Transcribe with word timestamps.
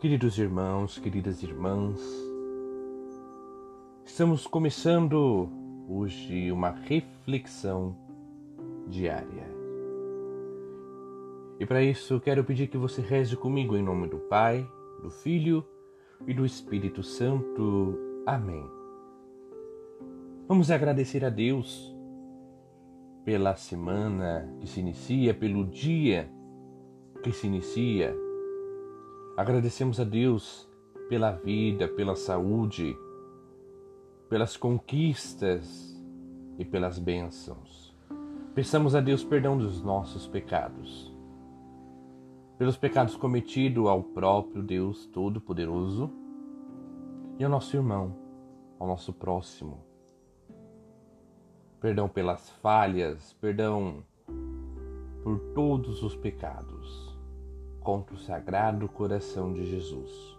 Queridos 0.00 0.38
irmãos, 0.38 0.98
queridas 0.98 1.42
irmãs, 1.42 2.00
estamos 4.02 4.46
começando 4.46 5.46
hoje 5.86 6.50
uma 6.50 6.70
reflexão 6.70 7.94
diária. 8.88 9.46
E 11.58 11.66
para 11.66 11.82
isso 11.82 12.18
quero 12.18 12.42
pedir 12.42 12.68
que 12.68 12.78
você 12.78 13.02
reze 13.02 13.36
comigo 13.36 13.76
em 13.76 13.82
nome 13.82 14.08
do 14.08 14.16
Pai, 14.20 14.66
do 15.02 15.10
Filho 15.10 15.62
e 16.26 16.32
do 16.32 16.46
Espírito 16.46 17.02
Santo. 17.02 17.98
Amém. 18.24 18.64
Vamos 20.48 20.70
agradecer 20.70 21.26
a 21.26 21.28
Deus 21.28 21.94
pela 23.22 23.54
semana 23.54 24.50
que 24.60 24.66
se 24.66 24.80
inicia, 24.80 25.34
pelo 25.34 25.66
dia 25.66 26.26
que 27.22 27.32
se 27.32 27.46
inicia 27.46 28.16
Agradecemos 29.40 29.98
a 29.98 30.04
Deus 30.04 30.68
pela 31.08 31.30
vida, 31.30 31.88
pela 31.88 32.14
saúde, 32.14 32.94
pelas 34.28 34.54
conquistas 34.54 35.98
e 36.58 36.64
pelas 36.66 36.98
bênçãos. 36.98 37.96
Peçamos 38.54 38.94
a 38.94 39.00
Deus 39.00 39.24
perdão 39.24 39.56
dos 39.56 39.82
nossos 39.82 40.26
pecados, 40.26 41.10
pelos 42.58 42.76
pecados 42.76 43.16
cometidos 43.16 43.86
ao 43.86 44.02
próprio 44.02 44.62
Deus 44.62 45.06
Todo-Poderoso 45.06 46.10
e 47.38 47.42
ao 47.42 47.48
nosso 47.48 47.74
irmão, 47.74 48.14
ao 48.78 48.86
nosso 48.86 49.10
próximo. 49.10 49.82
Perdão 51.80 52.10
pelas 52.10 52.50
falhas, 52.60 53.32
perdão 53.40 54.04
por 55.24 55.38
todos 55.54 56.02
os 56.02 56.14
pecados 56.14 57.09
contra 57.80 58.14
o 58.14 58.18
Sagrado 58.18 58.88
Coração 58.88 59.52
de 59.52 59.66
Jesus. 59.66 60.38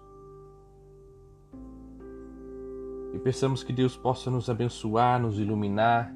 E 3.13 3.19
peçamos 3.19 3.63
que 3.63 3.73
Deus 3.73 3.97
possa 3.97 4.31
nos 4.31 4.49
abençoar, 4.49 5.19
nos 5.19 5.37
iluminar, 5.37 6.15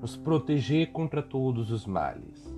nos 0.00 0.16
proteger 0.16 0.90
contra 0.90 1.22
todos 1.22 1.70
os 1.70 1.86
males, 1.86 2.52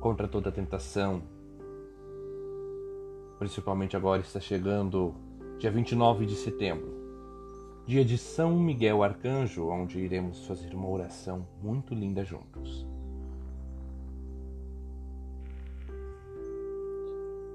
contra 0.00 0.26
toda 0.26 0.50
tentação. 0.50 1.22
Principalmente 3.38 3.96
agora 3.96 4.22
está 4.22 4.40
chegando 4.40 5.14
dia 5.58 5.70
29 5.70 6.24
de 6.24 6.34
setembro, 6.34 6.88
dia 7.84 8.04
de 8.04 8.16
São 8.16 8.58
Miguel 8.58 9.02
Arcanjo, 9.02 9.68
onde 9.68 9.98
iremos 9.98 10.46
fazer 10.46 10.74
uma 10.74 10.88
oração 10.88 11.46
muito 11.62 11.94
linda 11.94 12.24
juntos. 12.24 12.86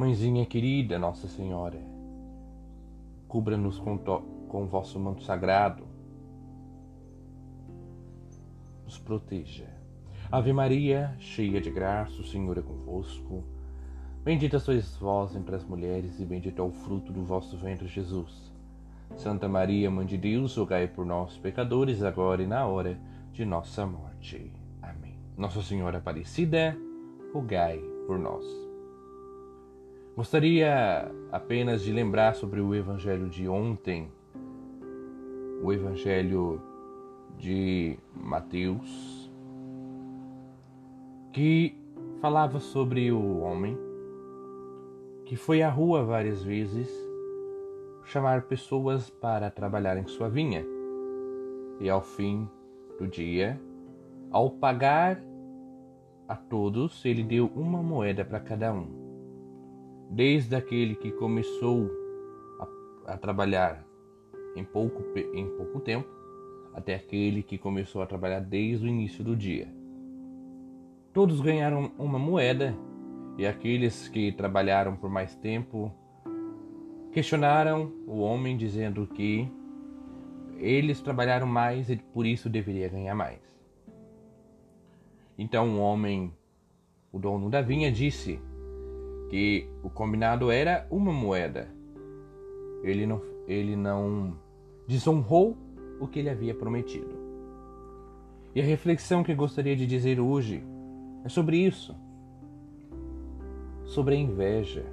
Mãezinha 0.00 0.46
querida, 0.46 0.98
Nossa 0.98 1.28
Senhora, 1.28 1.78
cubra-nos 3.28 3.78
com, 3.78 3.98
com 3.98 4.62
o 4.62 4.66
vosso 4.66 4.98
manto 4.98 5.22
sagrado, 5.22 5.84
nos 8.82 8.98
proteja. 8.98 9.66
Ave 10.32 10.54
Maria, 10.54 11.14
cheia 11.18 11.60
de 11.60 11.70
graça, 11.70 12.18
o 12.18 12.24
Senhor 12.24 12.56
é 12.56 12.62
convosco. 12.62 13.44
Bendita 14.24 14.58
sois 14.58 14.96
vós 14.96 15.36
entre 15.36 15.54
as 15.54 15.64
mulheres, 15.66 16.18
e 16.18 16.24
bendito 16.24 16.62
é 16.62 16.64
o 16.64 16.70
fruto 16.70 17.12
do 17.12 17.22
vosso 17.22 17.58
ventre, 17.58 17.86
Jesus. 17.86 18.50
Santa 19.16 19.50
Maria, 19.50 19.90
Mãe 19.90 20.06
de 20.06 20.16
Deus, 20.16 20.56
rogai 20.56 20.88
por 20.88 21.04
nós, 21.04 21.36
pecadores, 21.36 22.02
agora 22.02 22.42
e 22.42 22.46
na 22.46 22.64
hora 22.64 22.98
de 23.34 23.44
nossa 23.44 23.84
morte. 23.84 24.50
Amém. 24.80 25.18
Nossa 25.36 25.60
Senhora 25.60 25.98
Aparecida, 25.98 26.74
rogai 27.34 27.78
por 28.06 28.18
nós. 28.18 28.69
Gostaria 30.16 31.10
apenas 31.30 31.82
de 31.82 31.92
lembrar 31.92 32.34
sobre 32.34 32.60
o 32.60 32.74
evangelho 32.74 33.28
de 33.28 33.48
ontem, 33.48 34.10
o 35.62 35.72
evangelho 35.72 36.60
de 37.38 37.96
Mateus, 38.14 39.30
que 41.32 41.76
falava 42.20 42.58
sobre 42.58 43.12
o 43.12 43.38
homem 43.38 43.78
que 45.24 45.36
foi 45.36 45.62
à 45.62 45.70
rua 45.70 46.02
várias 46.02 46.42
vezes 46.42 46.90
chamar 48.04 48.42
pessoas 48.42 49.08
para 49.08 49.48
trabalhar 49.48 49.96
em 49.96 50.06
sua 50.08 50.28
vinha. 50.28 50.66
E 51.78 51.88
ao 51.88 52.02
fim 52.02 52.48
do 52.98 53.06
dia, 53.06 53.58
ao 54.28 54.50
pagar 54.50 55.22
a 56.26 56.34
todos, 56.34 57.04
ele 57.04 57.22
deu 57.22 57.46
uma 57.54 57.80
moeda 57.80 58.24
para 58.24 58.40
cada 58.40 58.72
um 58.72 58.99
desde 60.10 60.56
aquele 60.56 60.96
que 60.96 61.12
começou 61.12 61.88
a, 62.58 63.12
a 63.14 63.16
trabalhar 63.16 63.86
em 64.56 64.64
pouco, 64.64 65.02
em 65.32 65.46
pouco 65.56 65.80
tempo 65.80 66.08
até 66.74 66.94
aquele 66.94 67.42
que 67.42 67.56
começou 67.56 68.02
a 68.02 68.06
trabalhar 68.06 68.40
desde 68.40 68.84
o 68.84 68.88
início 68.88 69.24
do 69.24 69.36
dia. 69.36 69.68
Todos 71.12 71.40
ganharam 71.40 71.92
uma 71.98 72.18
moeda 72.18 72.76
e 73.38 73.46
aqueles 73.46 74.08
que 74.08 74.32
trabalharam 74.32 74.96
por 74.96 75.10
mais 75.10 75.34
tempo 75.36 75.92
questionaram 77.12 77.92
o 78.06 78.18
homem 78.20 78.56
dizendo 78.56 79.06
que 79.06 79.48
eles 80.58 81.00
trabalharam 81.00 81.46
mais 81.46 81.88
e 81.88 81.96
por 81.96 82.26
isso 82.26 82.48
deveria 82.48 82.88
ganhar 82.88 83.14
mais. 83.14 83.40
Então 85.38 85.76
o 85.76 85.80
homem, 85.80 86.32
o 87.10 87.18
dono 87.18 87.48
da 87.48 87.62
vinha, 87.62 87.90
disse 87.90 88.38
que 89.30 89.68
o 89.80 89.88
combinado 89.88 90.50
era 90.50 90.86
uma 90.90 91.12
moeda. 91.12 91.68
Ele 92.82 93.06
não, 93.06 93.22
ele 93.46 93.76
não 93.76 94.36
desonrou 94.88 95.56
o 96.00 96.08
que 96.08 96.18
ele 96.18 96.28
havia 96.28 96.52
prometido. 96.52 97.14
E 98.52 98.60
a 98.60 98.64
reflexão 98.64 99.22
que 99.22 99.32
gostaria 99.32 99.76
de 99.76 99.86
dizer 99.86 100.18
hoje 100.18 100.64
é 101.24 101.28
sobre 101.28 101.58
isso. 101.58 101.94
Sobre 103.84 104.16
a 104.16 104.18
inveja. 104.18 104.84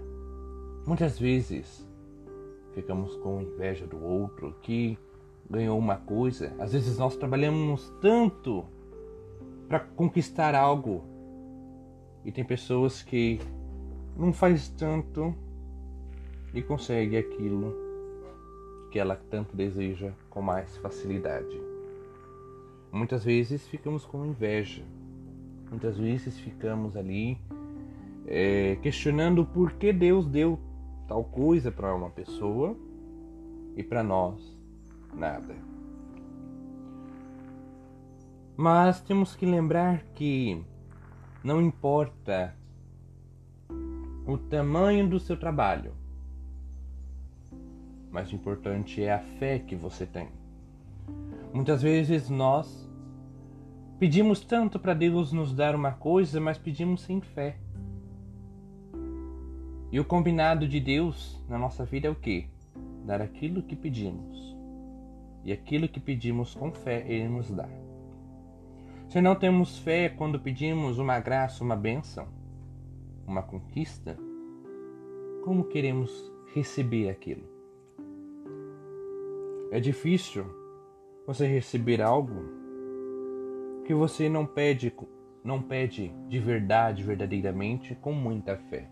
Muitas 0.86 1.18
vezes 1.18 1.86
ficamos 2.74 3.16
com 3.16 3.42
inveja 3.42 3.88
do 3.88 4.02
outro 4.04 4.56
que 4.62 5.00
ganhou 5.50 5.80
uma 5.80 5.98
coisa. 5.98 6.54
Às 6.60 6.74
vezes 6.74 7.00
nós 7.00 7.16
trabalhamos 7.16 7.92
tanto 8.00 8.64
para 9.68 9.80
conquistar 9.80 10.54
algo 10.54 11.04
e 12.24 12.32
tem 12.32 12.44
pessoas 12.44 13.02
que 13.02 13.40
não 14.18 14.34
faz 14.34 14.68
tanto 14.70 15.34
e 16.54 16.62
consegue 16.62 17.18
aquilo 17.18 17.74
que 18.92 18.98
ela 18.98 19.16
tanto 19.30 19.56
deseja 19.56 20.12
com 20.30 20.42
mais 20.42 20.76
facilidade. 20.78 21.62
Muitas 22.92 23.24
vezes 23.24 23.68
ficamos 23.68 24.06
com 24.06 24.26
inveja, 24.26 24.84
muitas 25.70 25.98
vezes 25.98 26.40
ficamos 26.40 26.98
ali 26.98 27.38
é, 28.26 28.78
questionando 28.82 29.46
por 29.46 29.74
que 29.74 29.94
Deus 29.94 30.26
deu 30.26 30.58
tal 31.08 31.24
coisa 31.24 31.72
para 31.72 31.94
uma 31.94 32.10
pessoa 32.10 32.76
e 33.76 33.84
para 33.84 34.02
nós 34.02 34.58
nada. 35.14 35.56
Mas 38.56 39.00
temos 39.02 39.36
que 39.36 39.46
lembrar 39.46 40.04
que 40.16 40.64
não 41.44 41.62
importa 41.62 42.57
o 44.28 44.38
tamanho 44.38 45.08
do 45.08 45.22
seu 45.22 45.38
trabalho. 45.38 45.94
Mais 48.12 48.34
importante 48.34 49.02
é 49.02 49.14
a 49.14 49.20
fé 49.20 49.58
que 49.58 49.74
você 49.74 50.06
tem. 50.06 50.28
Muitas 51.54 51.82
vezes 51.82 52.30
nós 52.30 52.90
pedimos 53.98 54.42
tanto 54.42 54.78
para 54.78 54.94
Deus 54.94 55.32
nos 55.32 55.54
dar 55.54 55.74
uma 55.74 55.94
coisa, 55.94 56.42
mas 56.42 56.58
pedimos 56.58 57.02
sem 57.02 57.22
fé. 57.22 57.56
E 59.90 59.98
o 59.98 60.04
combinado 60.04 60.68
de 60.68 60.82
Deus 60.82 61.42
na 61.48 61.58
nossa 61.58 61.86
vida 61.86 62.08
é 62.08 62.12
o 62.12 62.16
quê? 62.16 62.48
Dar 63.06 63.22
aquilo 63.22 63.64
que 63.64 63.78
pedimos. 63.78 64.58
E 65.46 65.54
aquilo 65.54 65.88
que 65.88 66.02
pedimos 66.02 66.54
com 66.54 66.70
fé, 66.74 67.06
Ele 67.08 67.30
nos 67.30 67.50
dá. 67.50 67.70
Se 69.08 69.22
não 69.22 69.36
temos 69.36 69.80
fé 69.80 70.10
quando 70.10 70.38
pedimos 70.38 71.00
uma 71.00 71.18
graça, 71.22 71.64
uma 71.64 71.78
bênção, 71.78 72.28
uma 73.28 73.44
conquista, 73.44 74.18
como 75.44 75.66
queremos 75.66 76.32
receber 76.54 77.10
aquilo. 77.10 77.44
É 79.70 79.80
difícil 79.82 80.46
você 81.26 81.46
receber 81.46 82.02
algo 82.02 82.42
que 83.86 83.94
você 83.94 84.30
não 84.30 84.46
pede, 84.46 84.94
não 85.44 85.62
pede 85.62 86.14
de 86.30 86.40
verdade, 86.40 87.04
verdadeiramente, 87.04 87.96
com 87.96 88.14
muita 88.14 88.56
fé. 88.56 88.90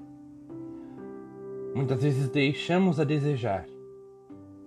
Muitas 1.74 2.04
vezes 2.04 2.30
deixamos 2.30 3.00
a 3.00 3.06
desejar. 3.06 3.66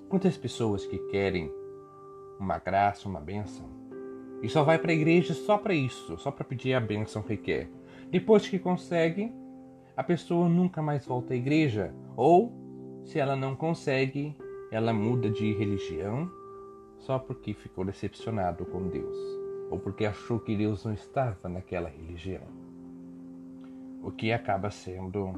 Quantas 0.09 0.37
pessoas 0.37 0.87
que 0.87 0.99
querem 1.11 1.53
uma 2.41 2.59
graça, 2.59 3.09
uma 3.09 3.21
bênção, 3.21 3.69
e 4.43 4.49
só 4.49 4.63
vai 4.63 4.79
para 4.79 4.93
a 4.93 4.95
igreja 4.95 5.35
só 5.35 5.59
para 5.59 5.75
isso, 5.75 6.17
só 6.19 6.31
para 6.31 6.45
pedir 6.45 6.73
a 6.73 6.81
bênção 6.81 7.23
que 7.23 7.37
quer. 7.37 7.69
Depois 8.11 8.49
que 8.49 8.59
consegue, 8.59 9.33
a 9.99 10.05
pessoa 10.05 10.49
nunca 10.49 10.81
mais 10.81 11.05
volta 11.05 11.35
à 11.35 11.37
igreja, 11.37 11.93
ou 12.17 12.53
se 13.03 13.19
ela 13.19 13.35
não 13.35 13.57
consegue, 13.57 14.33
ela 14.71 14.93
muda 14.93 15.29
de 15.29 15.53
religião 15.55 16.31
só 16.99 17.19
porque 17.19 17.53
ficou 17.53 17.85
decepcionado 17.85 18.65
com 18.65 18.87
Deus, 18.87 19.17
ou 19.69 19.77
porque 19.81 20.05
achou 20.05 20.39
que 20.39 20.57
Deus 20.57 20.85
não 20.85 20.93
estava 20.93 21.49
naquela 21.49 21.89
religião. 21.89 22.45
O 24.01 24.13
que 24.13 24.31
acaba 24.31 24.71
sendo 24.71 25.33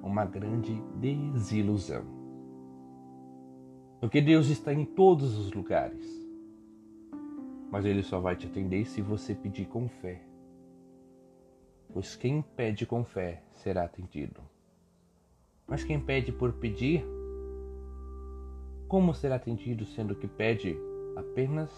uma 0.00 0.24
grande 0.24 0.80
desilusão. 0.94 2.04
Porque 4.00 4.20
Deus 4.20 4.48
está 4.48 4.72
em 4.72 4.84
todos 4.84 5.36
os 5.36 5.52
lugares. 5.52 6.06
Mas 7.68 7.84
Ele 7.84 8.04
só 8.04 8.20
vai 8.20 8.36
te 8.36 8.46
atender 8.46 8.86
se 8.86 9.02
você 9.02 9.34
pedir 9.34 9.66
com 9.66 9.88
fé. 9.88 10.22
Pois 11.94 12.16
quem 12.16 12.42
pede 12.42 12.84
com 12.84 13.04
fé 13.04 13.40
será 13.52 13.84
atendido. 13.84 14.40
Mas 15.64 15.84
quem 15.84 16.00
pede 16.00 16.32
por 16.32 16.52
pedir, 16.54 17.04
como 18.88 19.14
será 19.14 19.36
atendido 19.36 19.86
sendo 19.86 20.16
que 20.16 20.26
pede 20.26 20.76
apenas 21.14 21.70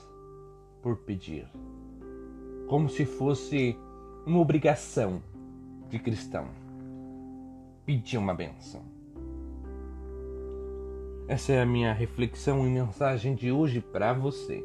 por 0.83 0.97
pedir? 0.97 1.47
Como 2.67 2.89
se 2.89 3.05
fosse 3.05 3.79
uma 4.25 4.41
obrigação 4.41 5.23
de 5.91 5.99
cristão 5.99 6.49
pedir 7.85 8.17
uma 8.17 8.33
benção. 8.33 8.83
Essa 11.29 11.53
é 11.53 11.61
a 11.61 11.67
minha 11.67 11.93
reflexão 11.93 12.67
e 12.67 12.71
mensagem 12.71 13.35
de 13.35 13.53
hoje 13.53 13.83
para 13.83 14.15
você. 14.15 14.65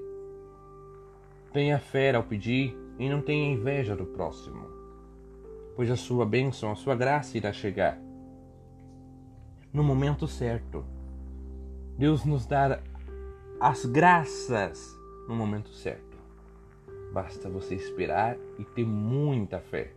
Tenha 1.52 1.78
fé 1.78 2.16
ao 2.16 2.24
pedir 2.24 2.74
e 2.98 3.10
não 3.10 3.22
tenha 3.22 3.52
inveja 3.52 3.98
do 3.98 4.06
próximo, 4.06 4.81
pois 5.76 5.90
a 5.90 5.96
sua 5.96 6.26
bênção, 6.26 6.72
a 6.72 6.76
sua 6.76 6.96
graça 6.96 7.38
irá 7.38 7.52
chegar 7.52 7.98
no 9.74 9.84
momento 9.84 10.28
certo. 10.28 10.84
Deus 11.98 12.26
nos 12.26 12.46
dá 12.46 12.82
as 13.60 13.86
graças 13.86 14.98
no 15.28 15.36
momento 15.36 15.70
certo. 15.70 16.18
Basta 17.14 17.50
você 17.50 17.76
esperar 17.76 18.38
e 18.58 18.66
ter 18.66 18.86
muita 18.86 19.60
fé. 19.60 19.92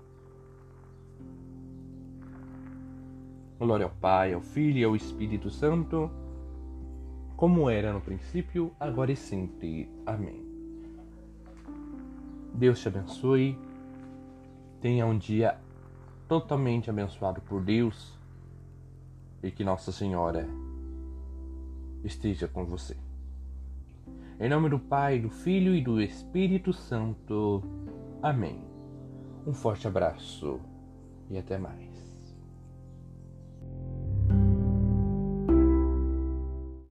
Glória 3.59 3.87
ao 3.87 3.91
Pai, 3.91 4.35
ao 4.35 4.41
Filho 4.41 4.79
e 4.79 4.85
ao 4.85 4.97
Espírito 4.97 5.49
Santo, 5.49 6.11
como 7.37 7.71
era 7.71 7.93
no 7.93 8.01
princípio, 8.01 8.73
agora 8.79 9.13
e 9.13 9.17
sempre. 9.17 9.89
Amém. 10.05 10.45
Deus 12.53 12.81
te 12.81 12.89
abençoe. 12.89 13.59
Tenha 14.81 15.07
um 15.07 15.17
dia 15.17 15.59
totalmente 16.41 16.91
abençoado 16.91 17.41
por 17.43 17.63
Deus 17.63 18.19
e 19.41 19.53
que 19.53 19.63
Nossa 19.63 19.93
Senhora 19.93 20.49
esteja 22.03 22.49
com 22.49 22.65
você. 22.65 22.97
Em 24.41 24.49
nome 24.49 24.69
do 24.69 24.81
Pai, 24.81 25.21
do 25.21 25.31
Filho 25.31 25.77
e 25.77 25.81
do 25.81 26.01
Espírito 26.01 26.73
Santo. 26.73 27.63
Amém. 28.21 28.65
Um 29.47 29.55
forte 29.55 29.87
abraço 29.87 30.59
e 31.31 31.39
até 31.39 31.57
mais. 31.57 31.94